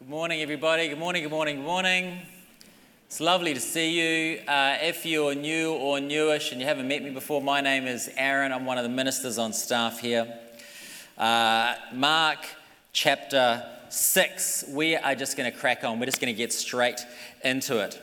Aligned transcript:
Good 0.00 0.08
morning, 0.08 0.40
everybody. 0.40 0.88
Good 0.88 0.98
morning, 0.98 1.24
good 1.24 1.30
morning, 1.30 1.56
good 1.56 1.66
morning. 1.66 2.22
It's 3.06 3.20
lovely 3.20 3.52
to 3.52 3.60
see 3.60 3.90
you. 3.90 4.40
Uh, 4.48 4.78
if 4.80 5.04
you're 5.04 5.34
new 5.34 5.74
or 5.74 6.00
newish 6.00 6.52
and 6.52 6.60
you 6.60 6.66
haven't 6.66 6.88
met 6.88 7.02
me 7.02 7.10
before, 7.10 7.42
my 7.42 7.60
name 7.60 7.86
is 7.86 8.10
Aaron. 8.16 8.50
I'm 8.50 8.64
one 8.64 8.78
of 8.78 8.82
the 8.82 8.88
ministers 8.88 9.36
on 9.36 9.52
staff 9.52 9.98
here. 9.98 10.38
Uh, 11.18 11.74
Mark 11.92 12.38
chapter 12.94 13.62
6, 13.90 14.64
we 14.70 14.96
are 14.96 15.14
just 15.14 15.36
going 15.36 15.52
to 15.52 15.56
crack 15.56 15.84
on. 15.84 16.00
We're 16.00 16.06
just 16.06 16.18
going 16.18 16.32
to 16.32 16.38
get 16.38 16.54
straight 16.54 17.00
into 17.44 17.84
it. 17.84 18.00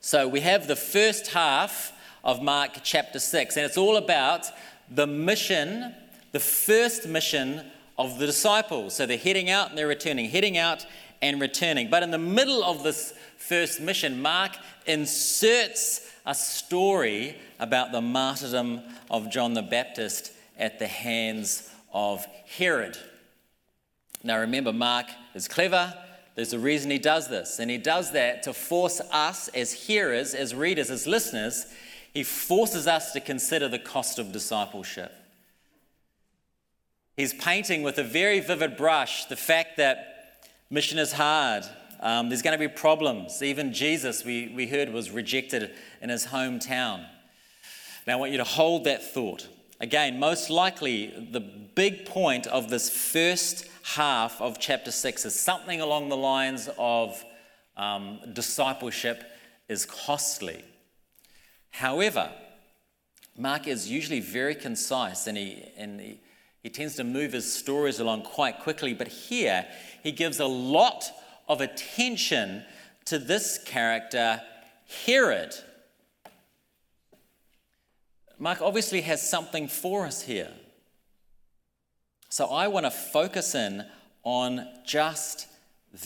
So, 0.00 0.26
we 0.26 0.40
have 0.40 0.68
the 0.68 0.76
first 0.76 1.26
half 1.32 1.92
of 2.24 2.40
Mark 2.42 2.78
chapter 2.82 3.18
6, 3.18 3.58
and 3.58 3.66
it's 3.66 3.76
all 3.76 3.98
about 3.98 4.46
the 4.90 5.06
mission, 5.06 5.94
the 6.32 6.40
first 6.40 7.06
mission 7.06 7.62
of 7.98 8.18
the 8.18 8.26
disciples. 8.26 8.94
So 8.94 9.04
they're 9.04 9.18
heading 9.18 9.50
out 9.50 9.70
and 9.70 9.78
they're 9.78 9.88
returning, 9.88 10.30
heading 10.30 10.56
out 10.56 10.86
and 11.20 11.40
returning. 11.40 11.90
But 11.90 12.02
in 12.02 12.10
the 12.10 12.18
middle 12.18 12.62
of 12.62 12.82
this 12.82 13.12
first 13.36 13.80
mission, 13.80 14.22
Mark 14.22 14.52
inserts 14.86 16.08
a 16.24 16.34
story 16.34 17.36
about 17.58 17.92
the 17.92 18.00
martyrdom 18.00 18.82
of 19.10 19.30
John 19.30 19.54
the 19.54 19.62
Baptist 19.62 20.32
at 20.56 20.78
the 20.78 20.86
hands 20.86 21.70
of 21.92 22.24
Herod. 22.56 22.96
Now 24.22 24.38
remember, 24.38 24.72
Mark 24.72 25.06
is 25.34 25.48
clever. 25.48 25.92
There's 26.34 26.52
a 26.52 26.58
reason 26.58 26.90
he 26.90 26.98
does 26.98 27.28
this. 27.28 27.58
And 27.58 27.70
he 27.70 27.78
does 27.78 28.12
that 28.12 28.44
to 28.44 28.52
force 28.52 29.00
us 29.12 29.48
as 29.48 29.72
hearers, 29.72 30.34
as 30.34 30.54
readers, 30.54 30.90
as 30.90 31.06
listeners, 31.06 31.66
he 32.14 32.22
forces 32.22 32.86
us 32.86 33.12
to 33.12 33.20
consider 33.20 33.68
the 33.68 33.78
cost 33.78 34.18
of 34.18 34.32
discipleship. 34.32 35.12
He's 37.18 37.34
painting 37.34 37.82
with 37.82 37.98
a 37.98 38.04
very 38.04 38.38
vivid 38.38 38.76
brush 38.76 39.24
the 39.24 39.34
fact 39.34 39.78
that 39.78 40.38
mission 40.70 41.00
is 41.00 41.12
hard. 41.12 41.64
Um, 41.98 42.28
there's 42.28 42.42
going 42.42 42.56
to 42.56 42.64
be 42.64 42.72
problems. 42.72 43.42
Even 43.42 43.72
Jesus, 43.72 44.24
we, 44.24 44.52
we 44.54 44.68
heard, 44.68 44.92
was 44.92 45.10
rejected 45.10 45.72
in 46.00 46.10
his 46.10 46.26
hometown. 46.26 47.04
Now, 48.06 48.12
I 48.12 48.16
want 48.20 48.30
you 48.30 48.38
to 48.38 48.44
hold 48.44 48.84
that 48.84 49.02
thought. 49.02 49.48
Again, 49.80 50.20
most 50.20 50.48
likely, 50.48 51.28
the 51.32 51.40
big 51.40 52.06
point 52.06 52.46
of 52.46 52.70
this 52.70 52.88
first 52.88 53.66
half 53.82 54.40
of 54.40 54.60
chapter 54.60 54.92
6 54.92 55.24
is 55.24 55.34
something 55.34 55.80
along 55.80 56.10
the 56.10 56.16
lines 56.16 56.68
of 56.78 57.24
um, 57.76 58.20
discipleship 58.32 59.24
is 59.68 59.84
costly. 59.84 60.62
However, 61.70 62.30
Mark 63.36 63.66
is 63.66 63.90
usually 63.90 64.20
very 64.20 64.54
concise 64.54 65.26
and 65.26 65.36
he, 65.36 65.64
and 65.76 66.00
he 66.00 66.20
he 66.62 66.70
tends 66.70 66.96
to 66.96 67.04
move 67.04 67.32
his 67.32 67.52
stories 67.52 68.00
along 68.00 68.22
quite 68.22 68.60
quickly, 68.60 68.94
but 68.94 69.08
here 69.08 69.66
he 70.02 70.12
gives 70.12 70.40
a 70.40 70.46
lot 70.46 71.04
of 71.48 71.60
attention 71.60 72.64
to 73.06 73.18
this 73.18 73.58
character, 73.64 74.40
Herod. 75.06 75.54
Mark 78.38 78.60
obviously 78.60 79.00
has 79.02 79.28
something 79.28 79.68
for 79.68 80.04
us 80.04 80.22
here. 80.22 80.52
So 82.28 82.46
I 82.46 82.68
want 82.68 82.86
to 82.86 82.90
focus 82.90 83.54
in 83.54 83.84
on 84.22 84.66
just 84.86 85.46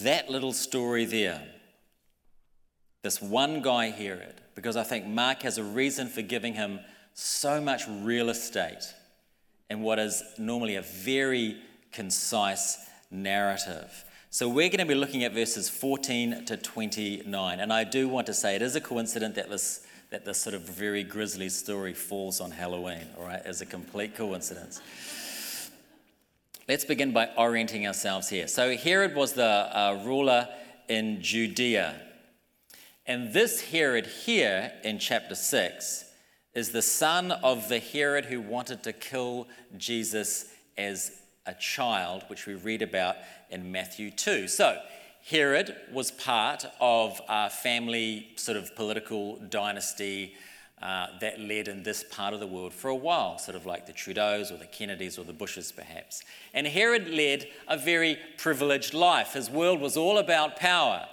that 0.01 0.31
little 0.31 0.53
story 0.53 1.05
there. 1.05 1.43
This 3.03 3.21
one 3.21 3.63
guy, 3.63 3.91
Herod, 3.91 4.41
because 4.55 4.77
I 4.77 4.85
think 4.85 5.07
Mark 5.07 5.43
has 5.43 5.59
a 5.59 5.65
reason 5.65 6.09
for 6.09 6.23
giving 6.23 6.55
him 6.55 6.79
so 7.15 7.61
much 7.61 7.83
real 7.89 8.29
estate 8.31 8.95
in 9.73 9.81
what 9.81 9.99
is 9.99 10.23
normally 10.37 10.77
a 10.77 10.83
very 10.83 11.57
concise 11.93 12.79
narrative. 13.11 14.05
So 14.29 14.47
we're 14.47 14.69
going 14.69 14.81
to 14.81 14.87
be 14.87 14.95
looking 14.95 15.25
at 15.25 15.33
verses 15.33 15.71
14 15.71 16.45
to 16.45 16.59
29. 16.59 17.59
And 17.59 17.73
I 17.73 17.85
do 17.85 18.07
want 18.07 18.27
to 18.27 18.35
say 18.35 18.55
it 18.55 18.61
is 18.61 18.77
a 18.77 18.83
coincidence 18.83 19.37
that 19.37 19.49
this, 19.49 19.87
that 20.11 20.27
this 20.27 20.39
sort 20.39 20.55
of 20.55 20.63
very 20.63 21.03
grisly 21.03 21.49
story 21.49 21.95
falls 21.95 22.39
on 22.41 22.51
Halloween, 22.51 23.07
all 23.19 23.25
right, 23.25 23.41
as 23.45 23.63
a 23.63 23.67
complete 23.67 24.15
coincidence. 24.15 24.83
Let's 26.69 26.85
begin 26.85 27.13
by 27.13 27.31
orienting 27.39 27.87
ourselves 27.87 28.29
here. 28.29 28.49
So 28.49 28.77
Herod 28.77 29.15
was 29.15 29.33
the 29.33 29.45
uh, 29.45 30.03
ruler 30.05 30.49
in 30.89 31.23
Judea. 31.23 31.99
And 33.07 33.33
this 33.33 33.71
Herod 33.71 34.07
here 34.07 34.71
in 34.85 34.99
chapter 34.99 35.35
6 35.35 36.12
is 36.55 36.71
the 36.71 36.83
son 36.83 37.33
of 37.33 37.69
the 37.69 37.79
Herod 37.79 38.27
who 38.27 38.41
wanted 38.41 38.83
to 38.85 38.93
kill 38.93 39.49
Jesus 39.77 40.53
as 40.77 41.13
a 41.47 41.55
child, 41.55 42.25
which 42.29 42.47
we 42.47 42.55
read 42.55 42.83
about 42.83 43.17
in 43.51 43.73
Matthew 43.73 44.11
2. 44.11 44.49
So, 44.49 44.79
Herod 45.25 45.77
was 45.93 46.11
part 46.11 46.67
of 46.81 47.21
a 47.29 47.49
family 47.49 48.33
sort 48.37 48.57
of 48.57 48.75
political 48.75 49.37
dynasty 49.37 50.35
uh, 50.83 51.07
that 51.21 51.39
led 51.39 51.69
in 51.69 51.85
this 51.85 52.03
part 52.03 52.35
of 52.35 52.41
the 52.41 52.47
world 52.47 52.73
for 52.73 52.89
a 52.89 52.95
while, 52.95 53.39
sort 53.39 53.57
of 53.57 53.65
like 53.65 53.87
the 53.87 53.93
Trudeaus 53.93 54.51
or 54.51 54.57
the 54.57 54.67
Kennedys 54.67 55.17
or 55.17 55.25
the 55.25 55.33
Bushes, 55.33 55.71
perhaps. 55.71 56.23
And 56.53 56.67
Herod 56.67 57.09
led 57.09 57.47
a 57.69 57.77
very 57.77 58.19
privileged 58.37 58.93
life. 58.93 59.35
His 59.35 59.49
world 59.49 59.81
was 59.81 59.97
all 59.97 60.19
about 60.19 60.57
power. 60.57 61.07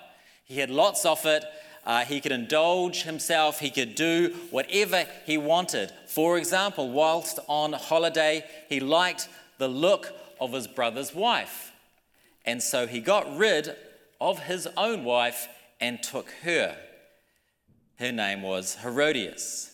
He 0.43 0.59
had 0.59 0.71
lots 0.71 1.05
of 1.05 1.23
it, 1.27 1.45
uh, 1.85 2.05
he 2.05 2.21
could 2.21 2.31
indulge 2.31 3.03
himself, 3.03 3.59
he 3.59 3.69
could 3.69 3.95
do 3.95 4.35
whatever 4.51 5.05
he 5.25 5.37
wanted. 5.37 5.91
For 6.07 6.37
example, 6.37 6.89
whilst 6.89 7.39
on 7.47 7.73
holiday, 7.73 8.45
he 8.67 8.79
liked 8.79 9.27
the 9.57 9.67
look 9.67 10.13
of 10.39 10.53
his 10.53 10.67
brother's 10.67 11.13
wife. 11.13 11.71
And 12.45 12.61
so 12.61 12.87
he 12.87 12.99
got 12.99 13.37
rid 13.37 13.75
of 14.19 14.39
his 14.39 14.67
own 14.77 15.03
wife 15.03 15.47
and 15.79 16.01
took 16.01 16.29
her. 16.43 16.75
Her 17.97 18.11
name 18.11 18.41
was 18.41 18.75
Herodias. 18.75 19.71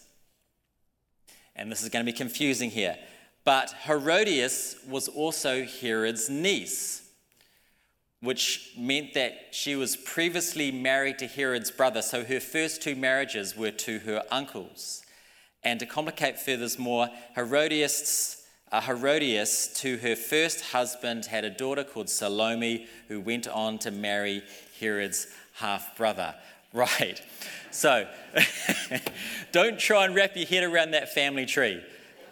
And 1.56 1.72
this 1.72 1.84
is 1.84 1.90
going 1.90 2.06
to 2.06 2.12
be 2.12 2.18
confusing 2.18 2.70
here. 2.70 2.98
But 3.44 3.74
Herodias 3.86 4.76
was 4.88 5.08
also 5.08 5.64
Herod's 5.64 6.30
niece 6.30 7.05
which 8.26 8.72
meant 8.78 9.14
that 9.14 9.50
she 9.52 9.76
was 9.76 9.96
previously 9.96 10.72
married 10.72 11.20
to 11.20 11.28
Herod's 11.28 11.72
brother, 11.72 12.02
so 12.02 12.24
her 12.24 12.40
first 12.40 12.82
two 12.82 12.96
marriages 12.96 13.56
were 13.56 13.72
to 13.72 14.00
her 14.00 14.24
uncles. 14.32 15.04
And 15.64 15.80
to 15.80 15.86
complicate 15.86 16.40
furthermore, 16.40 17.10
Herodias, 17.36 18.44
uh, 18.72 18.82
Herodias, 18.82 19.68
to 19.82 19.98
her 19.98 20.16
first 20.16 20.62
husband, 20.66 21.26
had 21.26 21.44
a 21.44 21.50
daughter 21.50 21.84
called 21.84 22.10
Salome, 22.10 22.88
who 23.08 23.20
went 23.20 23.48
on 23.48 23.80
to 23.80 23.92
marry 23.92 24.44
Herod's 24.80 25.28
half 25.54 25.96
brother. 25.98 26.36
Right. 26.74 27.22
So 27.72 28.06
don't 29.54 29.80
try 29.80 30.04
and 30.04 30.14
wrap 30.14 30.36
your 30.36 30.46
head 30.46 30.66
around 30.66 30.92
that 30.92 31.14
family 31.14 31.46
tree 31.46 31.82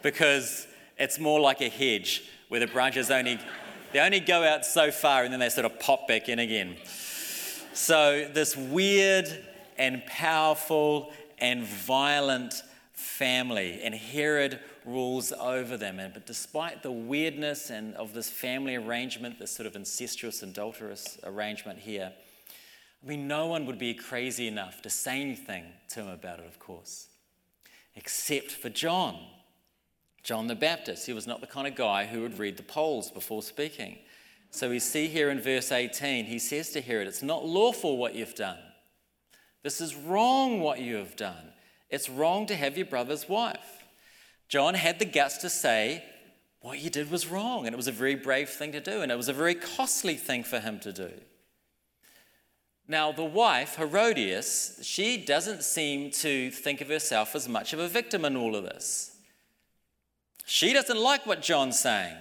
because 0.01 0.67
it's 0.97 1.17
more 1.17 1.39
like 1.39 1.61
a 1.61 1.69
hedge 1.69 2.23
where 2.49 2.59
the 2.59 2.67
branches 2.67 3.09
only 3.09 3.39
they 3.93 3.99
only 3.99 4.19
go 4.19 4.43
out 4.43 4.65
so 4.65 4.91
far 4.91 5.23
and 5.23 5.31
then 5.31 5.39
they 5.39 5.49
sort 5.49 5.65
of 5.65 5.79
pop 5.79 6.07
back 6.07 6.27
in 6.27 6.39
again. 6.39 6.75
So, 7.73 8.27
this 8.31 8.57
weird 8.57 9.27
and 9.77 10.05
powerful 10.05 11.11
and 11.39 11.63
violent 11.63 12.61
family, 12.93 13.81
and 13.83 13.93
Herod 13.93 14.59
rules 14.85 15.31
over 15.31 15.77
them. 15.77 15.99
And, 15.99 16.13
but 16.13 16.25
despite 16.25 16.83
the 16.83 16.91
weirdness 16.91 17.69
and 17.69 17.95
of 17.95 18.13
this 18.13 18.29
family 18.29 18.75
arrangement, 18.75 19.39
this 19.39 19.51
sort 19.51 19.67
of 19.67 19.75
incestuous, 19.75 20.43
adulterous 20.43 21.17
arrangement 21.23 21.79
here, 21.79 22.13
I 23.03 23.07
mean, 23.07 23.27
no 23.27 23.47
one 23.47 23.65
would 23.65 23.79
be 23.79 23.93
crazy 23.93 24.47
enough 24.47 24.81
to 24.83 24.89
say 24.89 25.19
anything 25.21 25.65
to 25.89 26.01
him 26.01 26.07
about 26.07 26.39
it, 26.39 26.45
of 26.45 26.59
course, 26.59 27.07
except 27.95 28.51
for 28.51 28.69
John. 28.69 29.17
John 30.23 30.47
the 30.47 30.55
Baptist. 30.55 31.05
He 31.05 31.13
was 31.13 31.27
not 31.27 31.41
the 31.41 31.47
kind 31.47 31.67
of 31.67 31.75
guy 31.75 32.05
who 32.05 32.21
would 32.21 32.39
read 32.39 32.57
the 32.57 32.63
polls 32.63 33.11
before 33.11 33.43
speaking. 33.43 33.97
So 34.51 34.69
we 34.69 34.79
see 34.79 35.07
here 35.07 35.29
in 35.29 35.41
verse 35.41 35.71
18, 35.71 36.25
he 36.25 36.39
says 36.39 36.69
to 36.71 36.81
Herod, 36.81 37.07
It's 37.07 37.23
not 37.23 37.45
lawful 37.45 37.97
what 37.97 38.15
you've 38.15 38.35
done. 38.35 38.59
This 39.63 39.81
is 39.81 39.95
wrong 39.95 40.61
what 40.61 40.79
you 40.79 40.95
have 40.95 41.15
done. 41.15 41.53
It's 41.89 42.09
wrong 42.09 42.45
to 42.47 42.55
have 42.55 42.77
your 42.77 42.85
brother's 42.85 43.27
wife. 43.27 43.83
John 44.47 44.75
had 44.75 44.99
the 44.99 45.05
guts 45.05 45.37
to 45.37 45.49
say, 45.49 46.03
What 46.61 46.79
you 46.79 46.89
did 46.89 47.11
was 47.11 47.27
wrong. 47.27 47.65
And 47.65 47.73
it 47.73 47.77
was 47.77 47.87
a 47.87 47.91
very 47.91 48.15
brave 48.15 48.49
thing 48.49 48.71
to 48.73 48.79
do, 48.79 49.01
and 49.01 49.11
it 49.11 49.17
was 49.17 49.29
a 49.29 49.33
very 49.33 49.55
costly 49.55 50.15
thing 50.15 50.43
for 50.43 50.59
him 50.59 50.79
to 50.81 50.93
do. 50.93 51.11
Now, 52.87 53.11
the 53.11 53.23
wife, 53.23 53.75
Herodias, 53.75 54.79
she 54.83 55.17
doesn't 55.17 55.63
seem 55.63 56.11
to 56.11 56.51
think 56.51 56.81
of 56.81 56.89
herself 56.89 57.33
as 57.33 57.47
much 57.47 57.73
of 57.73 57.79
a 57.79 57.87
victim 57.87 58.25
in 58.25 58.35
all 58.35 58.55
of 58.55 58.65
this. 58.65 59.12
She 60.45 60.73
doesn't 60.73 60.99
like 60.99 61.25
what 61.25 61.41
John's 61.41 61.79
saying. 61.79 62.15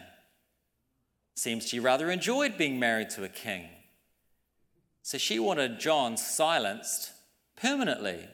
Seems 1.34 1.66
she 1.66 1.80
rather 1.80 2.10
enjoyed 2.10 2.56
being 2.56 2.78
married 2.78 3.10
to 3.10 3.24
a 3.24 3.28
king. 3.28 3.68
So 5.02 5.18
she 5.18 5.38
wanted 5.38 5.80
John 5.80 6.16
silenced 6.16 7.12
permanently. 7.56 8.28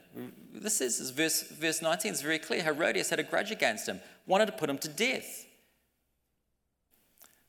This 0.52 0.80
is 0.80 1.10
verse, 1.10 1.42
verse 1.42 1.80
19 1.80 2.12
is 2.12 2.22
very 2.22 2.38
clear. 2.38 2.62
Herodias 2.62 3.10
had 3.10 3.20
a 3.20 3.22
grudge 3.22 3.50
against 3.50 3.88
him, 3.88 4.00
wanted 4.26 4.46
to 4.46 4.52
put 4.52 4.68
him 4.68 4.78
to 4.78 4.88
death. 4.88 5.46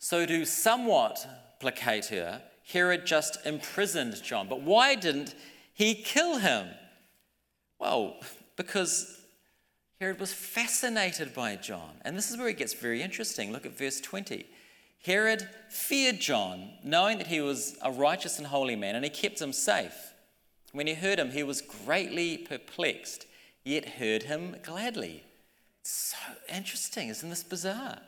So, 0.02 0.26
to 0.26 0.46
somewhat 0.46 1.28
placate 1.60 2.06
her, 2.06 2.42
Herod 2.72 3.06
just 3.06 3.46
imprisoned 3.46 4.24
John. 4.24 4.48
But 4.48 4.62
why 4.62 4.96
didn't 4.96 5.36
he 5.74 5.94
kill 5.94 6.38
him? 6.38 6.68
Well, 7.80 8.16
because 8.56 9.19
Herod 10.00 10.20
was 10.20 10.32
fascinated 10.32 11.34
by 11.34 11.58
John. 11.58 11.92
And 12.04 12.18
this 12.18 12.32
is 12.32 12.38
where 12.38 12.48
it 12.48 12.58
gets 12.58 12.74
very 12.74 13.02
interesting. 13.02 13.52
Look 13.52 13.66
at 13.66 13.78
verse 13.78 14.00
20. 14.00 14.46
Herod 15.06 15.48
feared 15.68 16.22
John, 16.22 16.70
knowing 16.86 17.18
that 17.18 17.28
he 17.28 17.42
was 17.42 17.78
a 17.82 17.92
righteous 17.92 18.38
and 18.38 18.48
holy 18.48 18.78
man, 18.78 18.96
and 18.96 19.04
he 19.04 19.12
kept 19.12 19.42
him 19.42 19.52
safe. 19.52 20.14
When 20.72 20.88
he 20.88 20.94
heard 20.94 21.20
him, 21.20 21.32
he 21.32 21.44
was 21.44 21.62
greatly 21.62 22.38
perplexed, 22.38 23.26
yet 23.66 23.86
heard 23.86 24.24
him 24.24 24.56
gladly. 24.64 25.24
So 25.84 26.18
interesting. 26.48 27.10
Isn't 27.10 27.30
this 27.30 27.44
bizarre? 27.44 28.00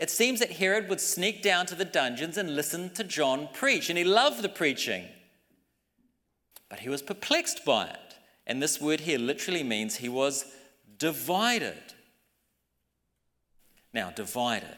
It 0.00 0.10
seems 0.10 0.40
that 0.40 0.52
Herod 0.52 0.88
would 0.88 1.00
sneak 1.00 1.42
down 1.42 1.66
to 1.66 1.76
the 1.76 1.84
dungeons 1.84 2.38
and 2.38 2.56
listen 2.56 2.90
to 2.94 3.04
John 3.04 3.48
preach, 3.52 3.88
and 3.88 3.98
he 3.98 4.04
loved 4.04 4.42
the 4.42 4.48
preaching. 4.48 5.04
But 6.68 6.80
he 6.80 6.88
was 6.88 7.02
perplexed 7.02 7.64
by 7.64 7.86
it. 7.86 8.16
And 8.48 8.60
this 8.60 8.80
word 8.80 9.00
here 9.00 9.18
literally 9.18 9.62
means 9.62 9.96
he 9.96 10.08
was 10.08 10.44
divided. 11.00 11.82
Now, 13.92 14.10
divided. 14.10 14.76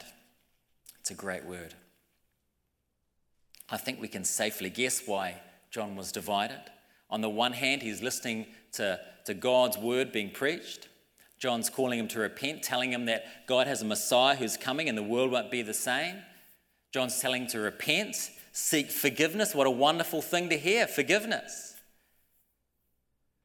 It's 1.01 1.11
a 1.11 1.15
great 1.15 1.45
word. 1.45 1.75
I 3.69 3.77
think 3.77 4.01
we 4.01 4.09
can 4.09 4.25
safely 4.25 4.71
guess 4.71 5.03
why 5.05 5.41
John 5.71 5.97
was 5.97 6.13
divided. 6.13 6.63
On 7.11 7.21
the 7.21 7.29
one 7.29 7.53
hand, 7.53 7.83
he's 7.83 8.01
listening 8.01 8.47
to, 8.73 8.99
to 9.27 9.35
God's 9.35 9.77
word 9.77 10.13
being 10.13 10.31
preached. 10.31 10.89
John's 11.39 11.69
calling 11.69 11.99
him 11.99 12.09
to 12.09 12.21
repent, 12.21 12.63
telling 12.63 12.93
him 12.93 13.07
that 13.07 13.47
God 13.47 13.67
has 13.67 13.83
a 13.83 13.85
Messiah 13.85 14.37
who's 14.37 14.57
coming 14.57 14.89
and 14.89 14.97
the 14.97 15.03
world 15.03 15.33
won't 15.33 15.51
be 15.51 15.63
the 15.63 15.75
same. 15.75 16.17
John's 16.93 17.19
telling 17.21 17.43
him 17.43 17.49
to 17.49 17.59
repent, 17.59 18.31
seek 18.53 18.91
forgiveness. 18.91 19.55
What 19.55 19.67
a 19.67 19.71
wonderful 19.71 20.23
thing 20.23 20.51
to 20.51 20.57
hear 20.57 20.87
forgiveness. 20.87 21.72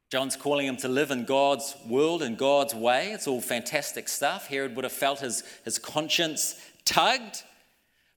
John's 0.09 0.37
calling 0.37 0.67
him 0.67 0.77
to 0.77 0.87
live 0.87 1.11
in 1.11 1.25
God's 1.25 1.75
world 1.85 2.21
and 2.21 2.37
God's 2.37 2.73
way. 2.73 3.11
It's 3.11 3.27
all 3.27 3.41
fantastic 3.41 4.07
stuff. 4.07 4.47
Herod 4.47 4.75
would 4.75 4.85
have 4.85 4.93
felt 4.93 5.19
his, 5.19 5.43
his 5.65 5.77
conscience 5.77 6.55
tugged. 6.85 7.43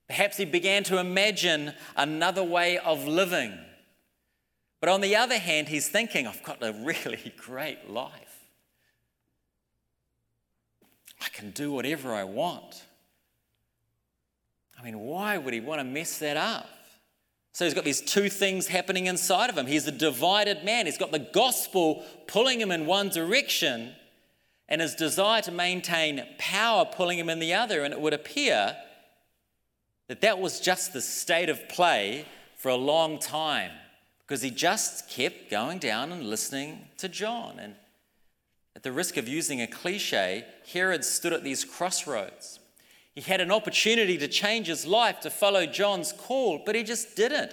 Perhaps 0.07 0.37
he 0.37 0.45
began 0.45 0.83
to 0.85 0.99
imagine 0.99 1.73
another 1.97 2.43
way 2.43 2.77
of 2.77 3.07
living. 3.07 3.57
But 4.79 4.89
on 4.89 5.01
the 5.01 5.15
other 5.17 5.37
hand, 5.37 5.67
he's 5.67 5.89
thinking, 5.89 6.27
I've 6.27 6.43
got 6.43 6.63
a 6.63 6.73
really 6.73 7.33
great 7.37 7.89
life. 7.89 8.39
I 11.21 11.29
can 11.29 11.51
do 11.51 11.71
whatever 11.71 12.13
I 12.13 12.23
want. 12.23 12.83
I 14.79 14.83
mean, 14.83 14.99
why 14.99 15.37
would 15.37 15.53
he 15.53 15.59
want 15.59 15.79
to 15.79 15.83
mess 15.83 16.17
that 16.19 16.37
up? 16.37 16.67
So 17.53 17.65
he's 17.65 17.73
got 17.73 17.83
these 17.83 18.01
two 18.01 18.29
things 18.29 18.67
happening 18.67 19.07
inside 19.07 19.49
of 19.49 19.57
him. 19.57 19.67
He's 19.67 19.87
a 19.87 19.91
divided 19.91 20.63
man. 20.63 20.85
He's 20.85 20.97
got 20.97 21.11
the 21.11 21.19
gospel 21.19 22.05
pulling 22.27 22.61
him 22.61 22.71
in 22.71 22.85
one 22.85 23.09
direction 23.09 23.93
and 24.69 24.79
his 24.79 24.95
desire 24.95 25.41
to 25.41 25.51
maintain 25.51 26.25
power 26.37 26.85
pulling 26.85 27.19
him 27.19 27.29
in 27.29 27.39
the 27.39 27.53
other. 27.53 27.83
And 27.83 27.93
it 27.93 27.99
would 27.99 28.13
appear 28.13 28.77
that 30.07 30.21
that 30.21 30.39
was 30.39 30.61
just 30.61 30.93
the 30.93 31.01
state 31.01 31.49
of 31.49 31.67
play 31.67 32.25
for 32.55 32.69
a 32.69 32.75
long 32.75 33.19
time 33.19 33.71
because 34.21 34.41
he 34.41 34.49
just 34.49 35.09
kept 35.09 35.49
going 35.51 35.77
down 35.77 36.13
and 36.13 36.23
listening 36.23 36.87
to 36.99 37.09
John. 37.09 37.59
And 37.59 37.75
at 38.77 38.83
the 38.83 38.93
risk 38.93 39.17
of 39.17 39.27
using 39.27 39.61
a 39.61 39.67
cliche, 39.67 40.45
Herod 40.71 41.03
stood 41.03 41.33
at 41.33 41.43
these 41.43 41.65
crossroads. 41.65 42.60
He 43.13 43.21
had 43.21 43.41
an 43.41 43.51
opportunity 43.51 44.17
to 44.17 44.27
change 44.27 44.67
his 44.67 44.85
life, 44.85 45.19
to 45.21 45.29
follow 45.29 45.65
John's 45.65 46.13
call, 46.13 46.61
but 46.65 46.75
he 46.75 46.83
just 46.83 47.15
didn't. 47.15 47.51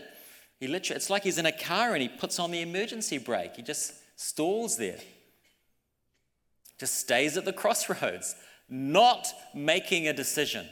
He 0.60 0.68
literally, 0.68 0.96
it's 0.96 1.10
like 1.10 1.24
he's 1.24 1.38
in 1.38 1.46
a 1.46 1.52
car 1.52 1.94
and 1.94 2.02
he 2.02 2.08
puts 2.08 2.38
on 2.38 2.50
the 2.50 2.60
emergency 2.60 3.18
brake. 3.18 3.56
He 3.56 3.62
just 3.62 3.92
stalls 4.16 4.76
there. 4.76 4.98
Just 6.78 6.94
stays 6.94 7.36
at 7.36 7.44
the 7.44 7.52
crossroads, 7.52 8.36
not 8.68 9.26
making 9.54 10.06
a 10.06 10.12
decision 10.12 10.66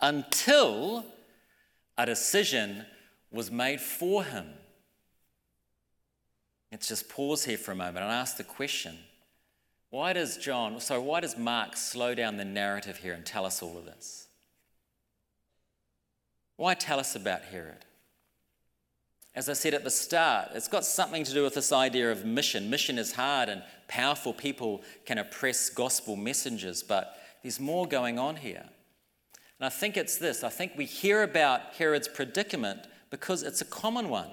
until 0.00 1.04
a 1.96 2.06
decision 2.06 2.86
was 3.32 3.50
made 3.50 3.80
for 3.80 4.22
him. 4.22 4.46
Let's 6.70 6.88
just 6.88 7.08
pause 7.08 7.44
here 7.44 7.58
for 7.58 7.72
a 7.72 7.76
moment 7.76 8.04
and 8.04 8.12
ask 8.12 8.36
the 8.36 8.44
question 8.44 8.96
why 9.90 10.12
does 10.12 10.36
John, 10.36 10.80
so 10.80 11.00
why 11.00 11.20
does 11.20 11.36
Mark 11.36 11.76
slow 11.76 12.14
down 12.14 12.36
the 12.36 12.44
narrative 12.44 12.98
here 12.98 13.14
and 13.14 13.24
tell 13.24 13.46
us 13.46 13.62
all 13.62 13.78
of 13.78 13.86
this? 13.86 14.28
Why 16.56 16.74
tell 16.74 16.98
us 16.98 17.14
about 17.14 17.42
Herod? 17.42 17.84
As 19.34 19.48
I 19.48 19.52
said 19.52 19.72
at 19.74 19.84
the 19.84 19.90
start, 19.90 20.50
it's 20.54 20.68
got 20.68 20.84
something 20.84 21.22
to 21.22 21.32
do 21.32 21.44
with 21.44 21.54
this 21.54 21.70
idea 21.70 22.10
of 22.10 22.24
mission. 22.24 22.68
Mission 22.68 22.98
is 22.98 23.12
hard, 23.12 23.48
and 23.48 23.62
powerful 23.86 24.32
people 24.32 24.82
can 25.06 25.18
oppress 25.18 25.70
gospel 25.70 26.16
messengers, 26.16 26.82
but 26.82 27.16
there's 27.42 27.60
more 27.60 27.86
going 27.86 28.18
on 28.18 28.36
here. 28.36 28.64
And 29.58 29.66
I 29.66 29.68
think 29.68 29.96
it's 29.96 30.18
this 30.18 30.44
I 30.44 30.48
think 30.48 30.72
we 30.76 30.84
hear 30.84 31.22
about 31.22 31.74
Herod's 31.78 32.08
predicament 32.08 32.80
because 33.10 33.42
it's 33.42 33.60
a 33.60 33.64
common 33.64 34.08
one. 34.08 34.30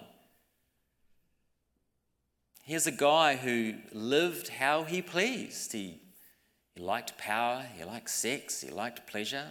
Here's 2.65 2.87
a 2.87 2.91
guy 2.91 3.35
who 3.35 3.75
lived 3.93 4.47
how 4.47 4.85
he 4.85 5.03
pleased. 5.03 5.71
He, 5.71 5.99
he 6.73 6.81
liked 6.81 7.15
power, 7.15 7.63
he 7.77 7.83
liked 7.83 8.09
sex, 8.09 8.61
he 8.61 8.71
liked 8.71 9.05
pleasure. 9.05 9.45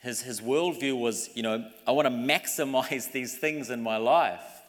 His, 0.00 0.22
his 0.22 0.40
worldview 0.40 0.98
was, 0.98 1.30
you 1.34 1.42
know, 1.42 1.68
I 1.88 1.90
want 1.90 2.06
to 2.06 2.14
maximize 2.14 3.10
these 3.12 3.36
things 3.36 3.70
in 3.70 3.82
my 3.82 3.96
life. 3.96 4.62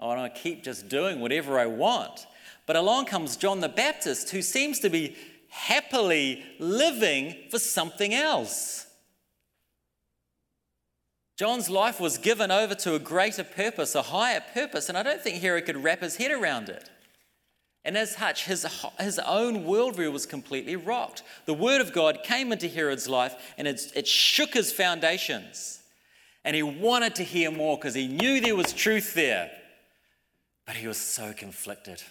I 0.00 0.06
want 0.06 0.34
to 0.34 0.40
keep 0.40 0.64
just 0.64 0.88
doing 0.88 1.20
whatever 1.20 1.58
I 1.58 1.66
want. 1.66 2.26
But 2.64 2.76
along 2.76 3.06
comes 3.06 3.36
John 3.36 3.60
the 3.60 3.68
Baptist, 3.68 4.30
who 4.30 4.40
seems 4.40 4.80
to 4.80 4.88
be 4.88 5.14
happily 5.50 6.42
living 6.58 7.36
for 7.50 7.58
something 7.58 8.14
else. 8.14 8.85
John's 11.36 11.68
life 11.68 12.00
was 12.00 12.16
given 12.16 12.50
over 12.50 12.74
to 12.76 12.94
a 12.94 12.98
greater 12.98 13.44
purpose, 13.44 13.94
a 13.94 14.02
higher 14.02 14.42
purpose, 14.54 14.88
and 14.88 14.96
I 14.96 15.02
don't 15.02 15.20
think 15.20 15.42
Herod 15.42 15.66
could 15.66 15.82
wrap 15.82 16.00
his 16.00 16.16
head 16.16 16.30
around 16.30 16.70
it. 16.70 16.90
And 17.84 17.96
as 17.96 18.16
such, 18.16 18.46
his, 18.46 18.66
his 18.98 19.20
own 19.20 19.64
worldview 19.64 20.10
was 20.10 20.26
completely 20.26 20.74
rocked. 20.74 21.22
The 21.44 21.54
word 21.54 21.80
of 21.80 21.92
God 21.92 22.24
came 22.24 22.50
into 22.50 22.66
Herod's 22.66 23.08
life 23.08 23.36
and 23.56 23.68
it, 23.68 23.92
it 23.94 24.08
shook 24.08 24.54
his 24.54 24.72
foundations. 24.72 25.80
And 26.44 26.56
he 26.56 26.64
wanted 26.64 27.14
to 27.14 27.22
hear 27.22 27.52
more 27.52 27.76
because 27.76 27.94
he 27.94 28.08
knew 28.08 28.40
there 28.40 28.56
was 28.56 28.72
truth 28.72 29.14
there. 29.14 29.52
But 30.66 30.74
he 30.74 30.88
was 30.88 30.96
so 30.96 31.32
conflicted. 31.32 32.02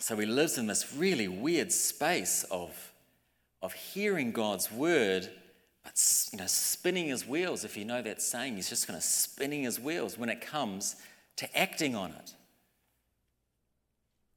So 0.00 0.16
he 0.16 0.26
lives 0.26 0.58
in 0.58 0.66
this 0.66 0.92
really 0.92 1.28
weird 1.28 1.70
space 1.70 2.44
of, 2.50 2.92
of 3.62 3.74
hearing 3.74 4.32
God's 4.32 4.72
word, 4.72 5.30
but 5.86 6.28
you 6.32 6.38
know, 6.38 6.46
spinning 6.48 7.06
his 7.06 7.28
wheels. 7.28 7.64
If 7.64 7.76
you 7.76 7.84
know 7.84 8.02
that 8.02 8.20
saying, 8.20 8.56
he's 8.56 8.68
just 8.68 8.88
kind 8.88 8.96
of 8.96 9.04
spinning 9.04 9.62
his 9.62 9.78
wheels 9.78 10.18
when 10.18 10.28
it 10.28 10.40
comes 10.40 10.96
to 11.36 11.56
acting 11.56 11.94
on 11.94 12.10
it. 12.10 12.34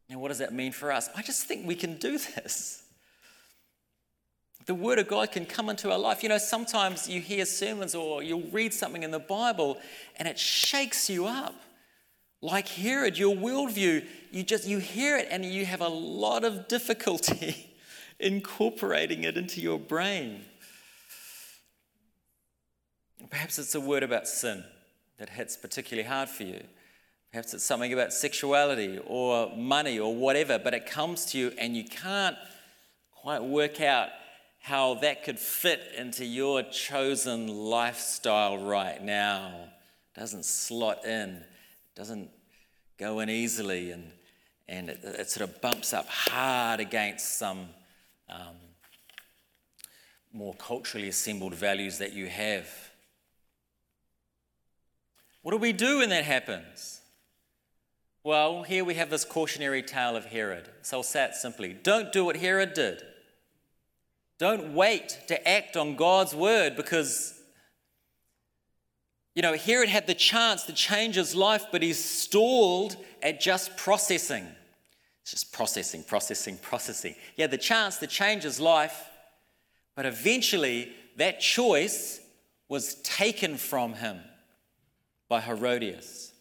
Now, 0.09 0.19
what 0.19 0.27
does 0.27 0.37
that 0.37 0.53
mean 0.53 0.71
for 0.71 0.91
us? 0.91 1.09
I 1.15 1.23
just 1.23 1.45
think 1.45 1.65
we 1.65 1.73
can 1.73 1.95
do 1.95 2.19
this. 2.19 2.83
The 4.67 4.75
Word 4.75 4.99
of 4.99 5.07
God 5.07 5.31
can 5.31 5.47
come 5.47 5.69
into 5.69 5.91
our 5.91 5.97
life. 5.97 6.21
You 6.21 6.29
know, 6.29 6.37
sometimes 6.37 7.09
you 7.09 7.19
hear 7.19 7.45
sermons 7.45 7.95
or 7.95 8.21
you'll 8.21 8.47
read 8.51 8.71
something 8.71 9.01
in 9.01 9.09
the 9.09 9.17
Bible 9.17 9.79
and 10.17 10.27
it 10.27 10.37
shakes 10.37 11.09
you 11.09 11.25
up. 11.25 11.55
Like 12.43 12.67
Herod, 12.67 13.17
your 13.17 13.35
worldview, 13.35 14.05
you 14.31 14.43
just 14.43 14.67
you 14.67 14.77
hear 14.77 15.17
it 15.17 15.29
and 15.31 15.43
you 15.43 15.65
have 15.65 15.81
a 15.81 15.87
lot 15.87 16.43
of 16.43 16.67
difficulty 16.67 17.75
incorporating 18.19 19.23
it 19.23 19.35
into 19.35 19.61
your 19.61 19.79
brain. 19.79 20.41
Perhaps 23.29 23.59
it's 23.59 23.75
a 23.75 23.79
word 23.79 24.03
about 24.03 24.27
sin 24.27 24.63
that 25.17 25.29
hits 25.29 25.57
particularly 25.57 26.07
hard 26.07 26.29
for 26.29 26.43
you. 26.43 26.63
Perhaps 27.31 27.53
it's 27.53 27.63
something 27.63 27.93
about 27.93 28.13
sexuality 28.13 28.99
or 29.05 29.55
money 29.55 29.99
or 29.99 30.15
whatever, 30.15 30.57
but 30.57 30.73
it 30.73 30.85
comes 30.85 31.25
to 31.27 31.37
you 31.37 31.51
and 31.59 31.75
you 31.75 31.83
can't 31.83 32.37
quite 33.11 33.43
work 33.43 33.81
out 33.81 34.09
how 34.59 34.95
that 34.95 35.23
could 35.23 35.39
fit 35.39 35.81
into 35.97 36.25
your 36.25 36.63
chosen 36.63 37.47
lifestyle 37.47 38.57
right 38.57 39.03
now. 39.03 39.51
It 40.15 40.19
doesn't 40.19 40.45
slot 40.45 41.05
in 41.05 41.43
it 41.95 41.95
doesn't 41.95 42.29
go 42.97 43.19
in 43.19 43.29
easily 43.29 43.91
and, 43.91 44.11
and 44.67 44.89
it, 44.89 44.99
it 45.03 45.29
sort 45.29 45.49
of 45.49 45.61
bumps 45.61 45.93
up 45.93 46.07
hard 46.07 46.79
against 46.79 47.37
some 47.37 47.67
um, 48.29 48.55
more 50.31 50.53
culturally 50.55 51.07
assembled 51.07 51.55
values 51.55 51.97
that 51.97 52.13
you 52.13 52.27
have. 52.27 52.67
What 55.41 55.51
do 55.51 55.57
we 55.57 55.73
do 55.73 55.99
when 55.99 56.09
that 56.09 56.25
happens? 56.25 57.01
Well, 58.23 58.63
here 58.63 58.83
we 58.83 58.95
have 58.95 59.09
this 59.09 59.23
cautionary 59.23 59.81
tale 59.81 60.15
of 60.15 60.25
Herod. 60.25 60.69
So 60.81 60.97
I'll 60.97 61.03
say 61.03 61.25
it 61.25 61.35
simply 61.35 61.73
don't 61.73 62.11
do 62.11 62.25
what 62.25 62.35
Herod 62.35 62.73
did. 62.73 63.01
Don't 64.37 64.73
wait 64.73 65.19
to 65.27 65.47
act 65.47 65.75
on 65.77 65.95
God's 65.95 66.35
word 66.35 66.75
because 66.75 67.35
You 69.35 69.41
know, 69.41 69.55
Herod 69.55 69.87
had 69.87 70.05
the 70.05 70.15
chance 70.15 70.63
to 70.63 70.73
change 70.73 71.15
his 71.15 71.33
life, 71.33 71.67
but 71.71 71.81
he's 71.81 72.03
stalled 72.03 72.97
at 73.21 73.39
just 73.39 73.77
processing. 73.77 74.45
It's 75.21 75.31
just 75.31 75.53
processing, 75.53 76.03
processing, 76.03 76.57
processing. 76.57 77.15
He 77.35 77.41
had 77.41 77.51
the 77.51 77.57
chance 77.57 77.99
to 77.99 78.07
change 78.07 78.43
his 78.43 78.59
life, 78.59 79.07
but 79.95 80.05
eventually 80.05 80.91
that 81.15 81.39
choice 81.39 82.19
was 82.67 82.95
taken 82.95 83.55
from 83.55 83.93
him 83.93 84.19
by 85.29 85.39
Herodias. 85.39 86.33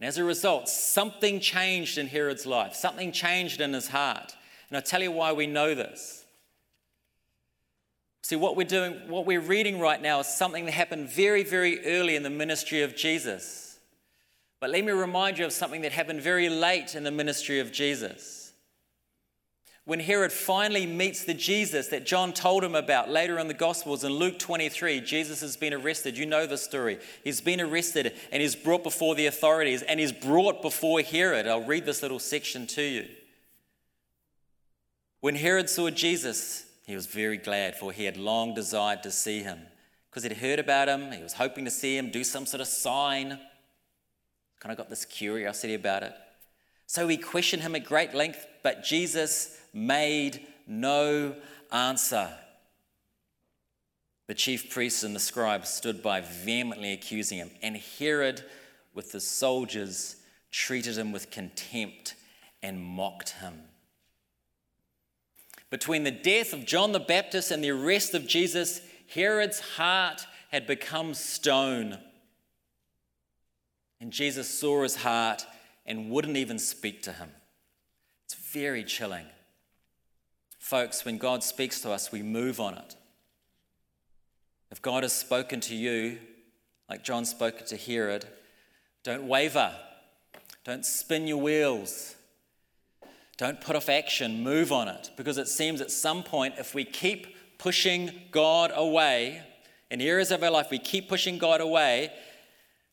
And 0.00 0.08
as 0.08 0.18
a 0.18 0.24
result, 0.24 0.68
something 0.68 1.40
changed 1.40 1.98
in 1.98 2.06
Herod's 2.06 2.46
life, 2.46 2.74
something 2.74 3.12
changed 3.12 3.60
in 3.60 3.72
his 3.72 3.88
heart. 3.88 4.34
And 4.68 4.76
I'll 4.76 4.82
tell 4.82 5.02
you 5.02 5.10
why 5.10 5.32
we 5.32 5.46
know 5.46 5.74
this. 5.74 6.24
See, 8.22 8.36
what 8.36 8.56
we're 8.56 8.64
doing, 8.64 8.94
what 9.08 9.24
we're 9.24 9.40
reading 9.40 9.78
right 9.78 10.02
now 10.02 10.20
is 10.20 10.26
something 10.26 10.64
that 10.64 10.72
happened 10.72 11.08
very, 11.08 11.44
very 11.44 11.84
early 11.86 12.16
in 12.16 12.24
the 12.24 12.30
ministry 12.30 12.82
of 12.82 12.96
Jesus. 12.96 13.78
But 14.58 14.70
let 14.70 14.84
me 14.84 14.92
remind 14.92 15.38
you 15.38 15.44
of 15.44 15.52
something 15.52 15.82
that 15.82 15.92
happened 15.92 16.22
very 16.22 16.48
late 16.48 16.94
in 16.94 17.04
the 17.04 17.10
ministry 17.10 17.60
of 17.60 17.70
Jesus. 17.70 18.45
When 19.86 20.00
Herod 20.00 20.32
finally 20.32 20.84
meets 20.84 21.22
the 21.22 21.32
Jesus 21.32 21.86
that 21.88 22.04
John 22.04 22.32
told 22.32 22.64
him 22.64 22.74
about 22.74 23.08
later 23.08 23.38
in 23.38 23.46
the 23.46 23.54
Gospels 23.54 24.02
in 24.02 24.10
Luke 24.10 24.36
23, 24.36 25.00
Jesus 25.00 25.40
has 25.42 25.56
been 25.56 25.72
arrested. 25.72 26.18
You 26.18 26.26
know 26.26 26.44
the 26.44 26.58
story. 26.58 26.98
He's 27.22 27.40
been 27.40 27.60
arrested 27.60 28.12
and 28.32 28.42
he's 28.42 28.56
brought 28.56 28.82
before 28.82 29.14
the 29.14 29.26
authorities 29.26 29.82
and 29.82 30.00
he's 30.00 30.10
brought 30.10 30.60
before 30.60 31.02
Herod. 31.02 31.46
I'll 31.46 31.64
read 31.64 31.86
this 31.86 32.02
little 32.02 32.18
section 32.18 32.66
to 32.66 32.82
you. 32.82 33.06
When 35.20 35.36
Herod 35.36 35.70
saw 35.70 35.88
Jesus, 35.90 36.66
he 36.84 36.96
was 36.96 37.06
very 37.06 37.36
glad, 37.36 37.76
for 37.76 37.92
he 37.92 38.06
had 38.06 38.16
long 38.16 38.54
desired 38.54 39.04
to 39.04 39.12
see 39.12 39.44
him. 39.44 39.60
Because 40.10 40.24
he'd 40.24 40.38
heard 40.38 40.58
about 40.58 40.88
him, 40.88 41.12
he 41.12 41.22
was 41.22 41.34
hoping 41.34 41.64
to 41.64 41.70
see 41.70 41.96
him 41.96 42.10
do 42.10 42.24
some 42.24 42.44
sort 42.44 42.60
of 42.60 42.66
sign. 42.66 43.38
Kind 44.58 44.72
of 44.72 44.76
got 44.78 44.90
this 44.90 45.04
curiosity 45.04 45.74
about 45.74 46.02
it. 46.02 46.12
So 46.88 47.06
he 47.06 47.16
questioned 47.16 47.62
him 47.62 47.76
at 47.76 47.84
great 47.84 48.14
length, 48.14 48.46
but 48.64 48.82
Jesus 48.82 49.60
made 49.76 50.40
no 50.66 51.36
answer. 51.70 52.30
The 54.26 54.34
chief 54.34 54.70
priests 54.70 55.04
and 55.04 55.14
the 55.14 55.20
scribes 55.20 55.68
stood 55.68 56.02
by 56.02 56.20
vehemently 56.20 56.92
accusing 56.92 57.38
him, 57.38 57.50
and 57.62 57.76
Herod, 57.76 58.42
with 58.94 59.12
the 59.12 59.20
soldiers, 59.20 60.16
treated 60.50 60.96
him 60.96 61.12
with 61.12 61.30
contempt 61.30 62.14
and 62.62 62.82
mocked 62.82 63.30
him. 63.30 63.60
Between 65.70 66.04
the 66.04 66.10
death 66.10 66.52
of 66.52 66.64
John 66.64 66.92
the 66.92 67.00
Baptist 67.00 67.50
and 67.50 67.62
the 67.62 67.70
arrest 67.70 68.14
of 68.14 68.26
Jesus, 68.26 68.80
Herod's 69.12 69.60
heart 69.60 70.26
had 70.50 70.66
become 70.66 71.12
stone. 71.12 71.98
And 74.00 74.12
Jesus 74.12 74.48
saw 74.48 74.82
his 74.82 74.96
heart 74.96 75.44
and 75.84 76.10
wouldn't 76.10 76.36
even 76.36 76.58
speak 76.58 77.02
to 77.02 77.12
him. 77.12 77.30
It's 78.24 78.34
very 78.34 78.82
chilling. 78.82 79.26
Folks, 80.66 81.04
when 81.04 81.16
God 81.16 81.44
speaks 81.44 81.80
to 81.82 81.92
us, 81.92 82.10
we 82.10 82.24
move 82.24 82.58
on 82.58 82.74
it. 82.74 82.96
If 84.72 84.82
God 84.82 85.04
has 85.04 85.12
spoken 85.12 85.60
to 85.60 85.76
you, 85.76 86.18
like 86.90 87.04
John 87.04 87.24
spoke 87.24 87.64
to 87.66 87.76
Herod, 87.76 88.26
don't 89.04 89.28
waver, 89.28 89.72
don't 90.64 90.84
spin 90.84 91.28
your 91.28 91.36
wheels. 91.36 92.16
Don't 93.36 93.60
put 93.60 93.76
off 93.76 93.88
action, 93.88 94.42
move 94.42 94.72
on 94.72 94.88
it. 94.88 95.12
Because 95.16 95.38
it 95.38 95.46
seems 95.46 95.80
at 95.80 95.92
some 95.92 96.24
point, 96.24 96.54
if 96.58 96.74
we 96.74 96.84
keep 96.84 97.36
pushing 97.58 98.10
God 98.32 98.72
away, 98.74 99.42
in 99.88 100.00
areas 100.00 100.32
of 100.32 100.42
our 100.42 100.50
life, 100.50 100.72
we 100.72 100.80
keep 100.80 101.08
pushing 101.08 101.38
God 101.38 101.60
away, 101.60 102.10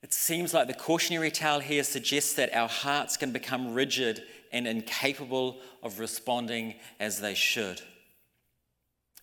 it 0.04 0.14
seems 0.14 0.54
like 0.54 0.68
the 0.68 0.76
cautionary 0.76 1.32
tale 1.32 1.60
here 1.60 1.84
suggests 1.84 2.36
that 2.36 2.54
our 2.54 2.70
hearts 2.70 3.18
can 3.18 3.32
become 3.32 3.74
rigid 3.74 4.22
and 4.54 4.68
incapable 4.68 5.58
of 5.82 6.00
responding 6.00 6.76
as 7.00 7.20
they 7.20 7.34
should. 7.34 7.82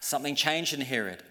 Something 0.00 0.34
changed 0.34 0.74
in 0.74 0.80
Herod. 0.80 1.22